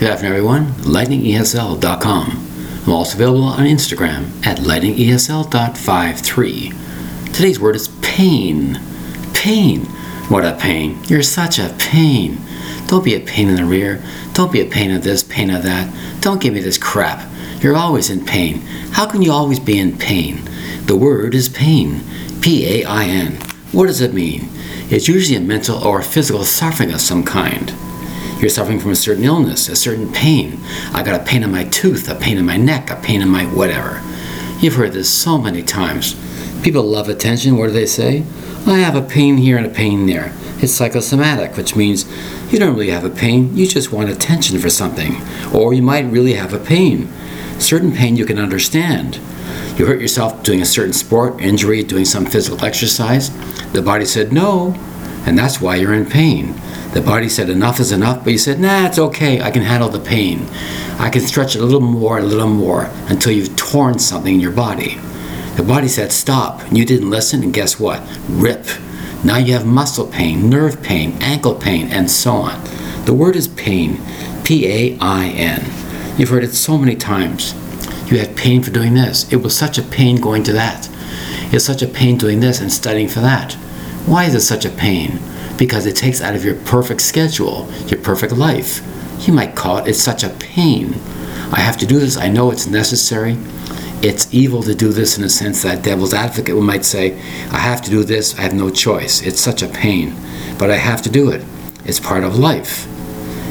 Good 0.00 0.10
afternoon, 0.10 0.36
everyone. 0.36 0.66
LightningESL.com. 0.84 2.46
I'm 2.84 2.92
also 2.92 3.16
available 3.16 3.42
on 3.42 3.66
Instagram 3.66 4.46
at 4.46 4.58
lightningesl.53. 4.58 7.34
Today's 7.34 7.58
word 7.58 7.74
is 7.74 7.88
pain. 8.00 8.80
Pain. 9.34 9.86
What 10.28 10.44
a 10.44 10.54
pain. 10.54 11.00
You're 11.08 11.24
such 11.24 11.58
a 11.58 11.74
pain. 11.80 12.38
Don't 12.86 13.04
be 13.04 13.16
a 13.16 13.20
pain 13.20 13.48
in 13.48 13.56
the 13.56 13.64
rear. 13.64 14.00
Don't 14.34 14.52
be 14.52 14.60
a 14.60 14.70
pain 14.70 14.92
of 14.92 15.02
this, 15.02 15.24
pain 15.24 15.50
of 15.50 15.64
that. 15.64 15.92
Don't 16.20 16.40
give 16.40 16.54
me 16.54 16.60
this 16.60 16.78
crap. 16.78 17.28
You're 17.60 17.74
always 17.74 18.08
in 18.08 18.24
pain. 18.24 18.60
How 18.92 19.04
can 19.04 19.20
you 19.20 19.32
always 19.32 19.58
be 19.58 19.80
in 19.80 19.98
pain? 19.98 20.48
The 20.86 20.94
word 20.94 21.34
is 21.34 21.48
pain. 21.48 22.02
P 22.40 22.82
A 22.82 22.84
I 22.84 23.06
N. 23.06 23.32
What 23.72 23.88
does 23.88 24.00
it 24.00 24.14
mean? 24.14 24.48
It's 24.90 25.08
usually 25.08 25.38
a 25.38 25.40
mental 25.40 25.84
or 25.84 26.02
physical 26.02 26.44
suffering 26.44 26.92
of 26.92 27.00
some 27.00 27.24
kind. 27.24 27.74
You're 28.40 28.50
suffering 28.50 28.78
from 28.78 28.92
a 28.92 28.96
certain 28.96 29.24
illness, 29.24 29.68
a 29.68 29.74
certain 29.74 30.12
pain. 30.12 30.60
I 30.92 31.02
got 31.02 31.20
a 31.20 31.24
pain 31.24 31.42
in 31.42 31.50
my 31.50 31.64
tooth, 31.64 32.08
a 32.08 32.14
pain 32.14 32.38
in 32.38 32.46
my 32.46 32.56
neck, 32.56 32.88
a 32.88 32.96
pain 32.96 33.20
in 33.20 33.28
my 33.28 33.44
whatever. 33.46 34.00
You've 34.60 34.76
heard 34.76 34.92
this 34.92 35.12
so 35.12 35.38
many 35.38 35.62
times. 35.62 36.14
People 36.62 36.84
love 36.84 37.08
attention. 37.08 37.56
What 37.56 37.66
do 37.66 37.72
they 37.72 37.86
say? 37.86 38.24
I 38.64 38.78
have 38.78 38.94
a 38.94 39.02
pain 39.02 39.38
here 39.38 39.56
and 39.56 39.66
a 39.66 39.70
pain 39.70 40.06
there. 40.06 40.32
It's 40.60 40.72
psychosomatic, 40.72 41.56
which 41.56 41.74
means 41.74 42.04
you 42.52 42.60
don't 42.60 42.74
really 42.74 42.90
have 42.90 43.04
a 43.04 43.10
pain, 43.10 43.56
you 43.56 43.66
just 43.66 43.92
want 43.92 44.08
attention 44.08 44.58
for 44.60 44.70
something. 44.70 45.16
Or 45.52 45.74
you 45.74 45.82
might 45.82 46.06
really 46.06 46.34
have 46.34 46.52
a 46.52 46.58
pain. 46.58 47.12
Certain 47.58 47.92
pain 47.92 48.16
you 48.16 48.24
can 48.24 48.38
understand. 48.38 49.16
You 49.76 49.86
hurt 49.86 50.00
yourself 50.00 50.44
doing 50.44 50.60
a 50.60 50.66
certain 50.66 50.92
sport, 50.92 51.40
injury, 51.40 51.82
doing 51.82 52.04
some 52.04 52.26
physical 52.26 52.64
exercise. 52.64 53.30
The 53.72 53.82
body 53.82 54.04
said 54.04 54.32
no, 54.32 54.74
and 55.26 55.36
that's 55.36 55.60
why 55.60 55.76
you're 55.76 55.94
in 55.94 56.06
pain. 56.06 56.54
The 56.98 57.04
body 57.04 57.28
said 57.28 57.48
enough 57.48 57.78
is 57.78 57.92
enough, 57.92 58.24
but 58.24 58.32
you 58.32 58.38
said, 58.38 58.58
nah, 58.58 58.86
it's 58.86 58.98
okay, 58.98 59.40
I 59.40 59.52
can 59.52 59.62
handle 59.62 59.88
the 59.88 60.00
pain. 60.00 60.48
I 60.98 61.10
can 61.10 61.20
stretch 61.22 61.54
it 61.54 61.60
a 61.60 61.64
little 61.64 61.80
more, 61.80 62.18
a 62.18 62.22
little 62.22 62.48
more, 62.48 62.90
until 63.06 63.30
you've 63.30 63.54
torn 63.54 64.00
something 64.00 64.34
in 64.34 64.40
your 64.40 64.50
body. 64.50 64.98
The 65.54 65.62
body 65.62 65.86
said 65.86 66.10
stop, 66.10 66.60
and 66.62 66.76
you 66.76 66.84
didn't 66.84 67.08
listen, 67.08 67.44
and 67.44 67.54
guess 67.54 67.78
what? 67.78 68.02
Rip. 68.28 68.66
Now 69.24 69.36
you 69.36 69.52
have 69.52 69.64
muscle 69.64 70.08
pain, 70.08 70.50
nerve 70.50 70.82
pain, 70.82 71.12
ankle 71.20 71.54
pain, 71.54 71.86
and 71.86 72.10
so 72.10 72.32
on. 72.32 72.64
The 73.04 73.14
word 73.14 73.36
is 73.36 73.46
pain, 73.46 74.00
P 74.42 74.66
A 74.66 74.98
I 74.98 75.28
N. 75.28 76.18
You've 76.18 76.30
heard 76.30 76.42
it 76.42 76.52
so 76.52 76.76
many 76.76 76.96
times. 76.96 77.54
You 78.10 78.18
had 78.18 78.36
pain 78.36 78.60
for 78.60 78.72
doing 78.72 78.94
this. 78.94 79.32
It 79.32 79.36
was 79.36 79.56
such 79.56 79.78
a 79.78 79.82
pain 79.82 80.20
going 80.20 80.42
to 80.42 80.52
that. 80.54 80.90
It's 81.52 81.64
such 81.64 81.80
a 81.80 81.86
pain 81.86 82.18
doing 82.18 82.40
this 82.40 82.60
and 82.60 82.72
studying 82.72 83.06
for 83.06 83.20
that. 83.20 83.52
Why 84.04 84.24
is 84.24 84.34
it 84.34 84.40
such 84.40 84.64
a 84.64 84.70
pain? 84.70 85.20
Because 85.58 85.84
it 85.84 85.96
takes 85.96 86.22
out 86.22 86.34
of 86.34 86.44
your 86.44 86.54
perfect 86.54 87.02
schedule, 87.02 87.70
your 87.88 88.00
perfect 88.00 88.32
life. 88.32 88.80
You 89.26 89.34
might 89.34 89.54
call 89.54 89.78
it, 89.78 89.88
it's 89.88 90.02
such 90.02 90.24
a 90.24 90.30
pain. 90.30 90.94
I 91.52 91.60
have 91.60 91.76
to 91.78 91.86
do 91.86 91.98
this, 91.98 92.16
I 92.16 92.28
know 92.28 92.50
it's 92.50 92.66
necessary. 92.66 93.36
It's 94.00 94.32
evil 94.32 94.62
to 94.62 94.74
do 94.74 94.92
this 94.92 95.18
in 95.18 95.24
a 95.24 95.28
sense 95.28 95.62
that 95.62 95.82
devil's 95.82 96.14
advocate 96.14 96.56
might 96.56 96.84
say, 96.84 97.18
I 97.50 97.58
have 97.58 97.82
to 97.82 97.90
do 97.90 98.04
this, 98.04 98.38
I 98.38 98.42
have 98.42 98.54
no 98.54 98.70
choice. 98.70 99.22
It's 99.22 99.40
such 99.40 99.60
a 99.60 99.68
pain, 99.68 100.14
but 100.56 100.70
I 100.70 100.76
have 100.76 101.02
to 101.02 101.10
do 101.10 101.30
it. 101.30 101.44
It's 101.84 101.98
part 101.98 102.22
of 102.22 102.38
life. 102.38 102.86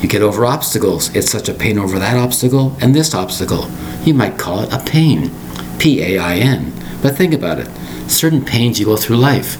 You 0.00 0.08
get 0.08 0.22
over 0.22 0.46
obstacles. 0.46 1.14
It's 1.16 1.28
such 1.30 1.48
a 1.48 1.54
pain 1.54 1.76
over 1.76 1.98
that 1.98 2.16
obstacle 2.16 2.76
and 2.80 2.94
this 2.94 3.14
obstacle. 3.14 3.68
You 4.04 4.14
might 4.14 4.38
call 4.38 4.60
it 4.60 4.72
a 4.72 4.78
pain. 4.78 5.32
P 5.80 6.00
A 6.02 6.18
I 6.18 6.36
N. 6.36 6.72
But 7.02 7.16
think 7.16 7.34
about 7.34 7.58
it. 7.58 7.68
Certain 8.08 8.44
pains 8.44 8.78
you 8.78 8.86
go 8.86 8.96
through 8.96 9.16
life. 9.16 9.56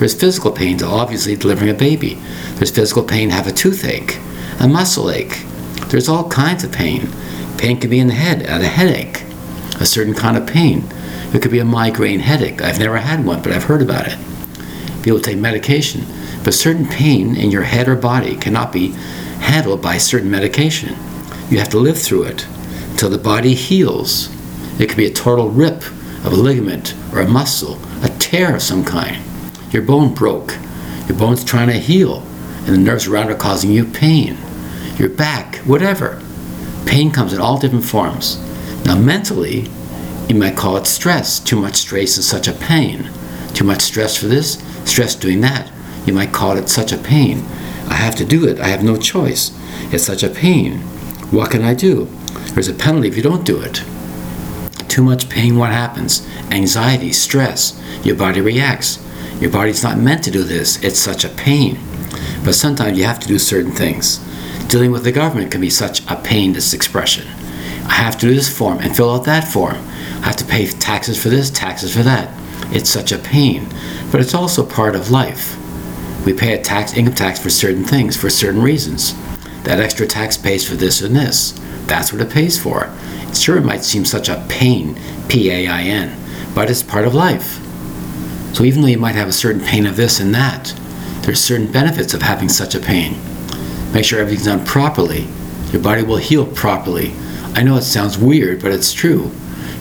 There's 0.00 0.14
physical 0.14 0.50
pain, 0.50 0.78
to 0.78 0.86
obviously 0.86 1.36
delivering 1.36 1.70
a 1.70 1.74
baby. 1.74 2.14
There's 2.54 2.70
physical 2.70 3.02
pain, 3.02 3.28
to 3.28 3.34
have 3.34 3.46
a 3.46 3.52
toothache, 3.52 4.18
a 4.58 4.66
muscle 4.66 5.10
ache. 5.10 5.44
There's 5.88 6.08
all 6.08 6.26
kinds 6.30 6.64
of 6.64 6.72
pain. 6.72 7.06
Pain 7.58 7.78
can 7.78 7.90
be 7.90 8.00
in 8.00 8.06
the 8.06 8.14
head, 8.14 8.40
a 8.40 8.66
headache, 8.66 9.24
a 9.78 9.84
certain 9.84 10.14
kind 10.14 10.38
of 10.38 10.46
pain. 10.46 10.84
It 11.34 11.42
could 11.42 11.50
be 11.50 11.58
a 11.58 11.66
migraine 11.66 12.20
headache. 12.20 12.62
I've 12.62 12.78
never 12.78 12.96
had 12.96 13.26
one, 13.26 13.42
but 13.42 13.52
I've 13.52 13.64
heard 13.64 13.82
about 13.82 14.06
it. 14.08 14.18
People 15.02 15.20
take 15.20 15.36
medication, 15.36 16.06
but 16.44 16.54
certain 16.54 16.86
pain 16.86 17.36
in 17.36 17.50
your 17.50 17.64
head 17.64 17.86
or 17.86 17.94
body 17.94 18.36
cannot 18.36 18.72
be 18.72 18.92
handled 19.42 19.82
by 19.82 19.98
certain 19.98 20.30
medication. 20.30 20.96
You 21.50 21.58
have 21.58 21.68
to 21.68 21.78
live 21.78 21.98
through 21.98 22.22
it 22.22 22.46
until 22.92 23.10
the 23.10 23.18
body 23.18 23.52
heals. 23.52 24.30
It 24.80 24.88
could 24.88 24.96
be 24.96 25.04
a 25.04 25.12
total 25.12 25.50
rip 25.50 25.82
of 26.24 26.32
a 26.32 26.36
ligament 26.36 26.94
or 27.12 27.20
a 27.20 27.28
muscle, 27.28 27.78
a 28.02 28.08
tear 28.18 28.56
of 28.56 28.62
some 28.62 28.82
kind. 28.82 29.22
Your 29.70 29.82
bone 29.82 30.14
broke. 30.14 30.56
Your 31.08 31.16
bone's 31.16 31.44
trying 31.44 31.68
to 31.68 31.78
heal, 31.78 32.26
and 32.66 32.74
the 32.74 32.78
nerves 32.78 33.06
around 33.06 33.30
are 33.30 33.36
causing 33.36 33.70
you 33.70 33.84
pain. 33.84 34.36
Your 34.96 35.08
back, 35.08 35.56
whatever. 35.58 36.22
Pain 36.86 37.10
comes 37.10 37.32
in 37.32 37.40
all 37.40 37.58
different 37.58 37.84
forms. 37.84 38.38
Now, 38.84 38.96
mentally, 38.96 39.68
you 40.28 40.34
might 40.34 40.56
call 40.56 40.76
it 40.76 40.86
stress. 40.86 41.38
Too 41.38 41.60
much 41.60 41.76
stress 41.76 42.18
is 42.18 42.28
such 42.28 42.48
a 42.48 42.52
pain. 42.52 43.10
Too 43.54 43.64
much 43.64 43.82
stress 43.82 44.16
for 44.16 44.26
this, 44.26 44.62
stress 44.84 45.14
doing 45.14 45.40
that. 45.42 45.70
You 46.06 46.12
might 46.12 46.32
call 46.32 46.56
it 46.56 46.68
such 46.68 46.92
a 46.92 46.98
pain. 46.98 47.44
I 47.88 47.94
have 47.94 48.14
to 48.16 48.24
do 48.24 48.46
it. 48.48 48.60
I 48.60 48.68
have 48.68 48.82
no 48.82 48.96
choice. 48.96 49.50
It's 49.92 50.04
such 50.04 50.22
a 50.22 50.30
pain. 50.30 50.78
What 51.30 51.50
can 51.50 51.62
I 51.62 51.74
do? 51.74 52.08
There's 52.54 52.68
a 52.68 52.74
penalty 52.74 53.08
if 53.08 53.16
you 53.16 53.22
don't 53.22 53.44
do 53.44 53.60
it. 53.60 53.84
Too 54.88 55.02
much 55.02 55.28
pain, 55.28 55.56
what 55.56 55.70
happens? 55.70 56.26
Anxiety, 56.50 57.12
stress. 57.12 57.80
Your 58.04 58.16
body 58.16 58.40
reacts. 58.40 58.98
Your 59.40 59.50
body's 59.50 59.82
not 59.82 59.98
meant 59.98 60.22
to 60.24 60.30
do 60.30 60.44
this. 60.44 60.82
It's 60.84 60.98
such 60.98 61.24
a 61.24 61.30
pain. 61.30 61.78
But 62.44 62.54
sometimes 62.54 62.98
you 62.98 63.04
have 63.04 63.20
to 63.20 63.28
do 63.28 63.38
certain 63.38 63.72
things. 63.72 64.18
Dealing 64.68 64.92
with 64.92 65.04
the 65.04 65.12
government 65.12 65.50
can 65.50 65.60
be 65.60 65.70
such 65.70 66.02
a 66.08 66.16
pain, 66.16 66.52
this 66.52 66.74
expression. 66.74 67.26
I 67.86 67.94
have 67.94 68.18
to 68.18 68.28
do 68.28 68.34
this 68.34 68.54
form 68.54 68.78
and 68.78 68.94
fill 68.94 69.10
out 69.10 69.24
that 69.24 69.48
form. 69.48 69.76
I 69.76 70.26
have 70.26 70.36
to 70.36 70.44
pay 70.44 70.66
taxes 70.66 71.20
for 71.20 71.30
this, 71.30 71.50
taxes 71.50 71.96
for 71.96 72.02
that. 72.02 72.28
It's 72.72 72.90
such 72.90 73.12
a 73.12 73.18
pain. 73.18 73.66
But 74.12 74.20
it's 74.20 74.34
also 74.34 74.64
part 74.64 74.94
of 74.94 75.10
life. 75.10 75.56
We 76.26 76.34
pay 76.34 76.52
a 76.52 76.62
tax, 76.62 76.94
income 76.94 77.14
tax 77.14 77.40
for 77.40 77.48
certain 77.48 77.84
things, 77.84 78.16
for 78.16 78.28
certain 78.28 78.62
reasons. 78.62 79.14
That 79.64 79.80
extra 79.80 80.06
tax 80.06 80.36
pays 80.36 80.68
for 80.68 80.76
this 80.76 81.00
and 81.00 81.16
this. 81.16 81.58
That's 81.86 82.12
what 82.12 82.20
it 82.20 82.30
pays 82.30 82.62
for. 82.62 82.94
Sure, 83.34 83.56
it 83.56 83.64
might 83.64 83.84
seem 83.84 84.04
such 84.04 84.28
a 84.28 84.44
pain, 84.48 84.98
P 85.28 85.50
A 85.50 85.66
I 85.66 85.82
N, 85.82 86.16
but 86.54 86.70
it's 86.70 86.82
part 86.82 87.06
of 87.06 87.14
life. 87.14 87.66
So 88.52 88.64
even 88.64 88.82
though 88.82 88.88
you 88.88 88.98
might 88.98 89.14
have 89.14 89.28
a 89.28 89.32
certain 89.32 89.62
pain 89.62 89.86
of 89.86 89.96
this 89.96 90.20
and 90.20 90.34
that, 90.34 90.74
there's 91.22 91.40
certain 91.40 91.70
benefits 91.70 92.14
of 92.14 92.22
having 92.22 92.48
such 92.48 92.74
a 92.74 92.80
pain. 92.80 93.16
Make 93.92 94.04
sure 94.04 94.18
everything's 94.20 94.46
done 94.46 94.64
properly. 94.64 95.28
Your 95.70 95.82
body 95.82 96.02
will 96.02 96.16
heal 96.16 96.46
properly. 96.46 97.12
I 97.54 97.62
know 97.62 97.76
it 97.76 97.82
sounds 97.82 98.18
weird, 98.18 98.60
but 98.60 98.72
it's 98.72 98.92
true. 98.92 99.30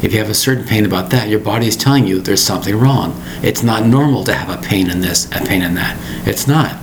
If 0.02 0.14
you 0.14 0.20
have 0.20 0.30
a 0.30 0.36
certain 0.36 0.66
pain 0.66 0.86
about 0.86 1.10
that, 1.10 1.28
your 1.30 1.40
body 1.40 1.68
is 1.68 1.76
telling 1.76 2.08
you 2.08 2.22
there's 2.22 2.44
something 2.44 2.76
wrong. 2.76 3.22
It's 3.42 3.64
not 3.64 3.86
normal 3.86 4.24
to 4.26 4.34
have 4.34 4.50
a 4.50 4.62
pain 4.62 4.90
in 4.90 5.02
this, 5.02 5.26
a 5.28 5.44
pain 5.46 5.62
in 5.62 5.76
that. 5.76 5.98
It's 6.28 6.48
not. 6.48 6.78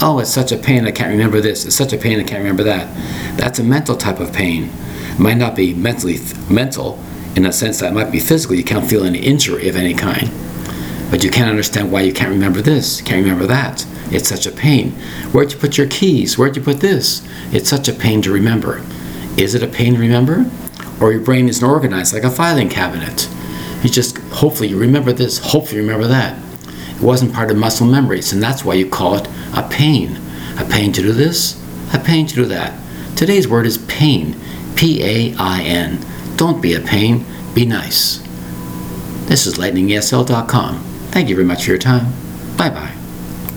Oh, 0.00 0.18
it's 0.18 0.30
such 0.30 0.52
a 0.52 0.56
pain, 0.56 0.86
I 0.86 0.90
can't 0.90 1.10
remember 1.10 1.40
this. 1.40 1.64
It's 1.64 1.76
such 1.76 1.92
a 1.92 1.98
pain, 1.98 2.20
I 2.20 2.24
can't 2.24 2.40
remember 2.40 2.64
that. 2.64 2.94
That's 3.36 3.58
a 3.58 3.64
mental 3.64 3.96
type 3.96 4.20
of 4.20 4.32
pain. 4.32 4.70
It 5.10 5.18
might 5.18 5.36
not 5.36 5.56
be 5.56 5.74
mentally 5.74 6.18
th- 6.18 6.36
mental 6.50 6.98
in 7.36 7.46
a 7.46 7.52
sense 7.52 7.80
that 7.80 7.92
it 7.92 7.94
might 7.94 8.10
be 8.10 8.20
physical. 8.20 8.56
You 8.56 8.64
can't 8.64 8.88
feel 8.88 9.04
any 9.04 9.20
injury 9.20 9.68
of 9.68 9.76
any 9.76 9.94
kind 9.94 10.30
but 11.14 11.22
you 11.22 11.30
can't 11.30 11.48
understand 11.48 11.92
why 11.92 12.00
you 12.00 12.12
can't 12.12 12.32
remember 12.32 12.60
this, 12.60 13.00
can't 13.00 13.22
remember 13.22 13.46
that. 13.46 13.86
It's 14.10 14.28
such 14.28 14.46
a 14.46 14.50
pain. 14.50 14.90
Where'd 15.30 15.52
you 15.52 15.58
put 15.60 15.78
your 15.78 15.86
keys? 15.86 16.36
Where'd 16.36 16.56
you 16.56 16.62
put 16.62 16.80
this? 16.80 17.24
It's 17.52 17.70
such 17.70 17.86
a 17.86 17.92
pain 17.92 18.20
to 18.22 18.32
remember. 18.32 18.84
Is 19.36 19.54
it 19.54 19.62
a 19.62 19.68
pain 19.68 19.94
to 19.94 20.00
remember? 20.00 20.50
Or 21.00 21.12
your 21.12 21.20
brain 21.20 21.48
isn't 21.48 21.64
organized 21.64 22.12
like 22.12 22.24
a 22.24 22.30
filing 22.30 22.68
cabinet. 22.68 23.28
You 23.84 23.90
just, 23.90 24.18
hopefully, 24.32 24.70
you 24.70 24.76
remember 24.76 25.12
this, 25.12 25.38
hopefully, 25.38 25.76
you 25.76 25.82
remember 25.86 26.08
that. 26.08 26.36
It 26.96 27.00
wasn't 27.00 27.32
part 27.32 27.52
of 27.52 27.58
muscle 27.58 27.86
memories, 27.86 28.32
and 28.32 28.42
that's 28.42 28.64
why 28.64 28.74
you 28.74 28.90
call 28.90 29.14
it 29.14 29.28
a 29.56 29.62
pain. 29.70 30.18
A 30.58 30.64
pain 30.64 30.92
to 30.94 31.00
do 31.00 31.12
this, 31.12 31.62
a 31.94 32.00
pain 32.00 32.26
to 32.26 32.34
do 32.34 32.44
that. 32.46 32.76
Today's 33.16 33.46
word 33.46 33.66
is 33.66 33.78
pain. 33.86 34.34
P 34.74 35.00
A 35.04 35.36
I 35.38 35.62
N. 35.62 36.04
Don't 36.34 36.60
be 36.60 36.74
a 36.74 36.80
pain, 36.80 37.24
be 37.54 37.64
nice. 37.64 38.18
This 39.28 39.46
is 39.46 39.58
lightningesl.com. 39.58 40.93
Thank 41.14 41.28
you 41.28 41.36
very 41.36 41.46
much 41.46 41.62
for 41.64 41.70
your 41.70 41.78
time. 41.78 42.12
Bye 42.56 42.70
bye. 42.70 43.03